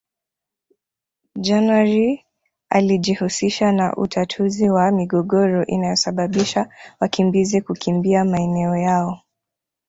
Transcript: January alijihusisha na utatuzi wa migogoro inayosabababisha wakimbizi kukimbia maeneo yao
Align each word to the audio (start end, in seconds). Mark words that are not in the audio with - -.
January 1.39 2.25
alijihusisha 2.69 3.71
na 3.71 3.95
utatuzi 3.97 4.69
wa 4.69 4.91
migogoro 4.91 5.65
inayosabababisha 5.65 6.69
wakimbizi 6.99 7.61
kukimbia 7.61 8.25
maeneo 8.25 8.75
yao 8.75 9.21